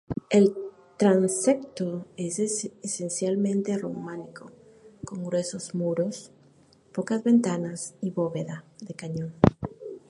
[0.31, 0.55] El
[0.97, 4.51] transepto es esencialmente románico,
[5.05, 6.31] con gruesos muros,
[6.91, 9.33] pocas ventanas y bóveda de cañón.